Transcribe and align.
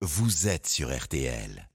vous 0.00 0.46
êtes 0.46 0.68
sur 0.68 0.96
RTL. 0.96 1.68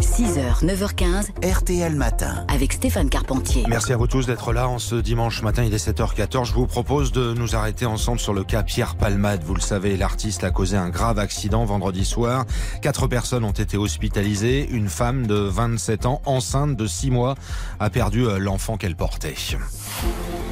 6h, 0.00 0.64
9h15, 0.64 1.30
RTL 1.44 1.96
Matin. 1.96 2.44
avec 2.46 2.74
Stéphane 2.74 3.08
Carpentier. 3.10 3.64
Merci 3.68 3.92
à 3.92 3.96
vous 3.96 4.06
tous 4.06 4.26
d'être 4.26 4.52
là 4.52 4.68
en 4.68 4.78
ce 4.78 4.94
dimanche 4.94 5.42
matin, 5.42 5.64
il 5.64 5.74
est 5.74 5.84
7h14. 5.84 6.44
Je 6.44 6.52
vous 6.52 6.68
propose 6.68 7.10
de 7.10 7.32
nous 7.34 7.56
arrêter 7.56 7.86
ensemble 7.86 8.20
sur 8.20 8.34
le 8.34 8.44
cas 8.44 8.62
Pierre 8.62 8.94
Palmade. 8.94 9.42
Vous 9.42 9.54
le 9.54 9.60
savez, 9.60 9.96
l'artiste 9.96 10.44
a 10.44 10.52
causé 10.52 10.76
un 10.76 10.90
grave 10.90 11.18
accident 11.18 11.64
vendredi 11.64 12.04
soir. 12.04 12.44
Quatre 12.82 13.08
personnes 13.08 13.42
ont 13.42 13.50
été 13.50 13.76
hospitalisées. 13.76 14.68
Une 14.70 14.88
femme 14.88 15.26
de 15.26 15.34
27 15.34 16.06
ans, 16.06 16.22
enceinte 16.24 16.76
de 16.76 16.86
6 16.86 17.10
mois, 17.10 17.34
a 17.80 17.90
perdu 17.90 18.26
euh, 18.26 18.38
l'enfant 18.38 18.76
qu'elle 18.76 18.94
portait. 18.94 19.34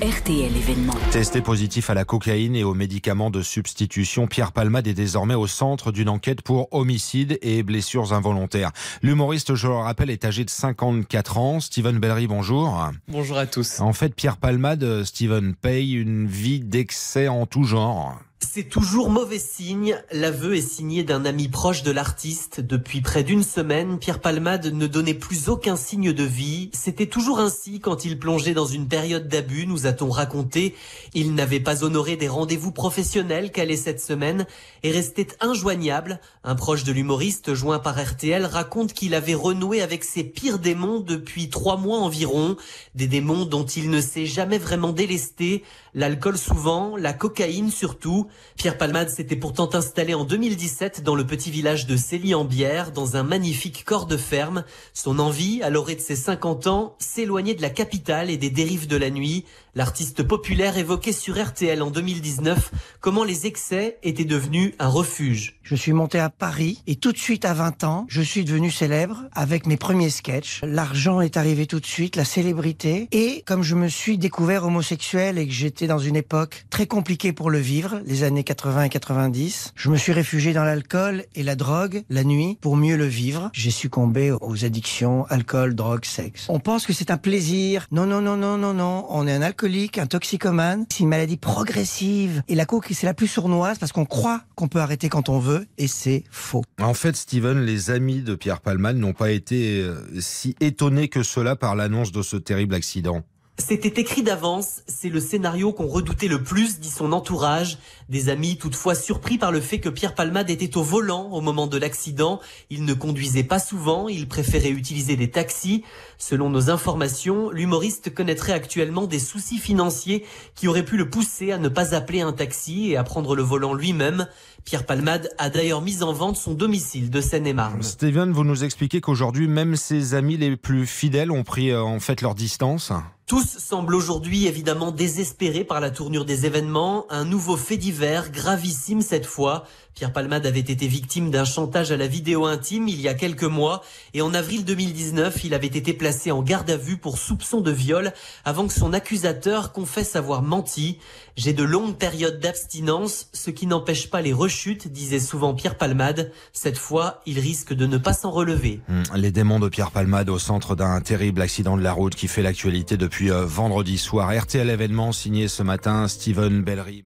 RTL 0.02 0.56
événement. 0.56 0.94
Testé 1.12 1.40
positif 1.40 1.88
à 1.88 1.94
la 1.94 2.04
cocaïne 2.04 2.56
et 2.56 2.64
aux 2.64 2.74
médicaments 2.74 3.30
de 3.30 3.40
substitution, 3.40 4.26
Pierre 4.26 4.50
Palmade 4.50 4.88
est 4.88 4.94
désormais 4.94 5.36
au 5.36 5.46
centre 5.46 5.92
d'une 5.92 6.08
enquête 6.08 6.42
pour 6.42 6.66
homicide 6.74 7.38
et 7.40 7.62
blessures 7.62 8.12
involontaires. 8.12 8.72
L'humoriste, 9.02 9.54
je 9.54 9.68
le 9.68 9.74
rappelle, 9.74 10.10
est 10.10 10.24
âgé 10.24 10.44
de 10.44 10.50
54 10.50 11.38
ans. 11.38 11.60
Steven 11.60 12.00
Bellery, 12.00 12.26
bonjour. 12.26 12.84
Bonjour 13.07 13.38
à 13.38 13.46
tous. 13.46 13.79
En 13.79 13.93
fait, 13.93 14.16
Pierre 14.16 14.38
Palmade, 14.38 15.04
Steven, 15.04 15.54
paye 15.54 15.93
une 15.93 16.26
vie 16.26 16.58
d'excès 16.58 17.29
en 17.29 17.46
tout 17.46 17.62
genre. 17.62 18.18
C'est 18.54 18.64
toujours 18.64 19.08
mauvais 19.08 19.38
signe. 19.38 19.98
L'aveu 20.12 20.54
est 20.54 20.60
signé 20.60 21.04
d'un 21.04 21.24
ami 21.24 21.48
proche 21.48 21.82
de 21.84 21.90
l'artiste. 21.90 22.60
Depuis 22.60 23.00
près 23.00 23.24
d'une 23.24 23.43
semaine, 23.43 23.98
Pierre 23.98 24.20
Palmade 24.20 24.66
ne 24.66 24.86
donnait 24.86 25.14
plus 25.14 25.48
aucun 25.48 25.74
signe 25.74 26.12
de 26.12 26.22
vie. 26.22 26.68
C'était 26.74 27.07
toujours 27.07 27.40
ainsi 27.40 27.80
quand 27.80 28.04
il 28.04 28.18
plongeait 28.18 28.52
dans 28.52 28.66
une 28.66 28.88
période 28.88 29.26
d'abus, 29.26 29.66
nous 29.66 29.86
a-t-on 29.86 30.10
raconté. 30.10 30.74
Il 31.14 31.34
n'avait 31.34 31.60
pas 31.60 31.82
honoré 31.82 32.16
des 32.16 32.28
rendez-vous 32.28 32.72
professionnels 32.72 33.52
calés 33.52 33.78
cette 33.78 34.02
semaine 34.02 34.44
et 34.82 34.91
restait 34.91 35.28
injoignable. 35.41 36.20
Un 36.44 36.55
proche 36.55 36.84
de 36.84 36.92
l'humoriste, 36.92 37.55
joint 37.55 37.78
par 37.78 37.98
RTL, 37.98 38.44
raconte 38.44 38.92
qu'il 38.92 39.14
avait 39.14 39.32
renoué 39.32 39.80
avec 39.80 40.05
ses 40.05 40.24
pires 40.24 40.58
démons 40.58 41.00
depuis 41.00 41.48
trois 41.48 41.78
mois 41.78 42.00
environ. 42.00 42.58
Des 42.94 43.06
démons 43.06 43.46
dont 43.46 43.64
il 43.64 43.88
ne 43.88 44.02
s'est 44.02 44.27
jamais 44.27 44.58
vraiment 44.58 44.92
délesté. 44.92 45.64
L'alcool 45.94 46.36
souvent, 46.36 46.98
la 46.98 47.14
cocaïne 47.14 47.70
surtout. 47.70 48.28
Pierre 48.56 48.78
Palmade 48.78 49.08
s'était 49.08 49.36
pourtant 49.36 49.68
installé 49.72 50.14
en 50.14 50.24
2017 50.24 51.02
dans 51.02 51.14
le 51.14 51.26
petit 51.26 51.50
village 51.50 51.86
de 51.86 51.96
Célie-en-Bière, 51.96 52.92
dans 52.92 53.16
un 53.16 53.22
magnifique 53.22 53.84
corps 53.84 54.06
de 54.06 54.16
ferme. 54.16 54.64
Son 54.92 55.18
envie, 55.18 55.62
à 55.62 55.70
l'orée 55.70 55.96
de 55.96 56.00
ses 56.00 56.16
50 56.16 56.66
ans, 56.66 56.94
s'éloigner 56.98 57.54
de 57.54 57.62
la 57.62 57.70
capitale 57.70 58.30
et 58.30 58.36
des 58.36 58.50
dérives 58.50 58.86
de 58.86 58.96
la 58.96 59.10
nuit. 59.10 59.44
L'artiste 59.74 60.22
populaire 60.22 60.76
évoquait 60.76 61.12
sur 61.12 61.42
RTL 61.42 61.80
en 61.82 61.90
2019 61.90 62.72
comment 63.00 63.24
les 63.24 63.46
excès 63.46 63.98
étaient 64.02 64.24
devenus 64.24 64.74
un 64.78 64.88
refuge. 64.88 65.58
Je 65.62 65.74
suis 65.74 65.94
monté 65.94 66.18
à 66.18 66.28
Paris 66.28 66.82
et 66.86 66.96
tout 66.96 67.12
de 67.12 67.16
suite 67.16 67.46
à 67.46 67.54
20 67.54 67.84
ans, 67.84 68.06
je 68.08 68.20
suis 68.20 68.44
devenu 68.44 68.70
célèbre 68.70 69.24
avec 69.32 69.66
mes 69.66 69.78
premiers 69.78 70.10
sketchs. 70.10 70.60
L'argent 70.62 71.20
est 71.22 71.38
arrivé 71.38 71.66
tout 71.66 71.80
de 71.80 71.86
suite, 71.86 72.16
la 72.16 72.27
célébrité. 72.27 73.08
Et 73.12 73.42
comme 73.46 73.62
je 73.62 73.74
me 73.74 73.88
suis 73.88 74.18
découvert 74.18 74.64
homosexuel 74.64 75.38
et 75.38 75.46
que 75.46 75.52
j'étais 75.54 75.86
dans 75.86 75.98
une 75.98 76.16
époque 76.16 76.64
très 76.68 76.86
compliquée 76.86 77.32
pour 77.32 77.50
le 77.50 77.58
vivre, 77.58 78.00
les 78.04 78.24
années 78.24 78.31
80 78.41 78.84
et 78.84 78.88
90, 78.88 79.75
je 79.77 79.91
me 79.91 79.97
suis 79.97 80.12
réfugié 80.12 80.55
dans 80.55 80.64
l'alcool 80.64 81.25
et 81.34 81.42
la 81.42 81.55
drogue 81.55 82.05
la 82.08 82.25
nuit 82.25 82.56
pour 82.61 82.77
mieux 82.77 82.97
le 82.97 83.05
vivre. 83.05 83.50
J'ai 83.52 83.70
succombé 83.70 84.30
aux 84.30 84.64
addictions, 84.64 85.27
alcool, 85.28 85.74
drogue, 85.74 86.06
sexe. 86.06 86.47
On 86.48 86.58
pense 86.58 86.86
que 86.86 86.94
c'est 86.94 87.11
un 87.11 87.19
plaisir. 87.19 87.86
Non, 87.92 88.06
non, 88.06 88.22
non, 88.22 88.36
non, 88.36 88.56
non, 88.56 88.72
non. 88.72 89.06
On 89.11 89.27
est 89.27 89.33
un 89.34 89.42
alcoolique, 89.42 89.98
un 89.98 90.06
toxicomane. 90.06 90.86
C'est 90.91 91.00
une 91.00 91.11
maladie 91.11 91.36
progressive. 91.36 92.42
Et 92.48 92.55
la 92.55 92.64
coke, 92.64 92.89
c'est 92.92 93.06
la 93.06 93.14
plus 93.14 93.28
sournoise 93.28 93.78
parce 93.78 93.92
qu'on 93.92 94.06
croit 94.06 94.42
qu'on 94.55 94.69
peut 94.69 94.80
arrêter 94.80 95.08
quand 95.08 95.28
on 95.28 95.39
veut 95.39 95.67
et 95.77 95.89
c'est 95.89 96.24
faux. 96.30 96.64
En 96.80 96.94
fait, 96.94 97.17
Steven, 97.17 97.61
les 97.61 97.91
amis 97.91 98.22
de 98.22 98.34
Pierre 98.34 98.61
Palmade 98.61 98.96
n'ont 98.96 99.12
pas 99.12 99.30
été 99.30 99.80
euh, 99.80 99.96
si 100.20 100.56
étonnés 100.61 101.08
que 101.08 101.22
cela 101.22 101.56
par 101.56 101.77
l'annonce 101.77 102.12
de 102.12 102.22
ce 102.22 102.36
terrible 102.36 102.74
accident. 102.74 103.22
C'était 103.58 104.01
écrit 104.01 104.23
d'avance, 104.23 104.83
c'est 104.86 105.11
le 105.11 105.20
scénario 105.20 105.73
qu'on 105.73 105.86
redoutait 105.86 106.27
le 106.27 106.42
plus, 106.42 106.80
dit 106.80 106.89
son 106.89 107.13
entourage. 107.13 107.79
Des 108.08 108.30
amis 108.30 108.57
toutefois 108.57 108.95
surpris 108.95 109.36
par 109.36 109.52
le 109.52 109.61
fait 109.61 109.79
que 109.79 109.90
Pierre 109.90 110.14
Palmade 110.14 110.51
était 110.51 110.77
au 110.77 110.83
volant 110.83 111.29
au 111.30 111.40
moment 111.42 111.67
de 111.67 111.77
l'accident. 111.77 112.41
Il 112.70 112.85
ne 112.85 112.95
conduisait 112.95 113.45
pas 113.45 113.58
souvent, 113.58 114.08
il 114.08 114.27
préférait 114.27 114.70
utiliser 114.70 115.17
des 115.17 115.30
taxis. 115.30 115.85
Selon 116.18 116.48
nos 116.48 116.70
informations, 116.70 117.51
l'humoriste 117.51 118.14
connaîtrait 118.14 118.52
actuellement 118.52 119.07
des 119.07 119.18
soucis 119.18 119.58
financiers 119.58 120.24
qui 120.55 120.67
auraient 120.67 120.85
pu 120.85 120.96
le 120.96 121.11
pousser 121.11 121.52
à 121.52 121.58
ne 121.58 121.68
pas 121.68 121.95
appeler 121.95 122.23
un 122.23 122.33
taxi 122.33 122.91
et 122.91 122.96
à 122.96 123.05
prendre 123.05 123.36
le 123.36 123.42
volant 123.42 123.74
lui-même. 123.74 124.27
Pierre 124.64 124.86
Palmade 124.86 125.29
a 125.39 125.51
d'ailleurs 125.51 125.83
mis 125.83 126.02
en 126.02 126.12
vente 126.12 126.36
son 126.36 126.55
domicile 126.55 127.11
de 127.11 127.20
Seine-et-Marne. 127.20 127.83
Steven, 127.83 128.33
vous 128.33 128.45
nous 128.45 128.65
expliquez 128.65 129.01
qu'aujourd'hui, 129.01 129.49
même 129.49 129.77
ses 129.77 130.15
amis 130.15 130.37
les 130.37 130.57
plus 130.57 130.87
fidèles 130.87 131.31
ont 131.31 131.45
pris 131.45 131.71
euh, 131.71 131.83
en 131.83 132.01
fait 132.01 132.23
leur 132.23 132.35
distance. 132.35 132.93
Tous 133.27 133.42
semblent 133.47 133.95
aujourd'hui 133.95 134.47
évidemment 134.47 134.91
désespérés 134.91 135.65
par 135.65 135.81
la 135.81 135.91
tournure 135.91 136.25
des 136.25 136.47
événements. 136.47 137.07
Un 137.11 137.25
nouveau 137.25 137.57
fait 137.57 137.77
divers, 137.77 138.31
gravissime 138.31 139.03
cette 139.03 139.27
fois. 139.27 139.65
Pierre 139.95 140.13
Palmade 140.13 140.47
avait 140.47 140.61
été 140.61 140.87
victime 140.87 141.31
d'un 141.31 141.45
chantage 141.45 141.93
à 141.93 141.99
la 141.99 142.07
vidéo 142.07 142.47
intime 142.47 142.89
il 142.89 142.99
y 142.99 143.09
a 143.09 143.15
quelques 143.15 143.45
mois 143.45 143.83
et 144.15 144.23
en 144.23 144.33
avril 144.33 144.65
2019, 144.65 145.45
il 145.45 145.53
avait 145.53 145.67
été 145.67 145.93
placé 145.93 146.31
en 146.31 146.43
garde 146.43 146.71
à 146.71 146.79
vue 146.79 146.97
pour 146.97 147.19
soupçon 147.19 147.61
de 147.61 147.71
viol 147.71 148.13
avant 148.47 148.67
que 148.67 148.73
son 148.73 148.95
accusateur 148.95 149.73
confesse 149.73 150.17
avoir 150.17 150.41
menti. 150.41 150.99
J'ai 151.37 151.53
de 151.53 151.63
longues 151.63 151.97
périodes 151.97 152.41
d'abstinence, 152.41 153.29
ce 153.33 153.51
qui 153.51 153.67
n'empêche 153.67 154.09
pas 154.09 154.23
les 154.23 154.33
rechutes, 154.33 154.89
disait 154.89 155.21
souvent 155.21 155.55
Pierre 155.55 155.77
Palmade. 155.77 156.33
Cette 156.55 156.79
fois, 156.79 157.21
il 157.27 157.39
risque 157.39 157.75
de 157.75 157.87
ne 157.87 157.99
pas 157.99 158.13
s'en 158.15 158.31
relever. 158.31 158.81
Hum, 158.89 159.03
Les 159.15 159.31
démons 159.31 159.61
de 159.61 159.69
Pierre 159.69 159.91
Palmade 159.91 160.31
au 160.31 160.39
centre 160.39 160.75
d'un 160.75 161.01
terrible 161.01 161.43
accident 161.43 161.77
de 161.77 161.83
la 161.83 161.93
route 161.93 162.15
qui 162.15 162.29
fait 162.29 162.43
l'actualité 162.43 162.97
depuis 162.97 163.31
vendredi 163.32 163.98
soir. 163.98 164.32
RTL 164.32 164.69
événement 164.70 165.12
signé 165.12 165.48
ce 165.48 165.62
matin 165.62 166.09
Steven 166.09 166.62
Bellery. 166.62 167.04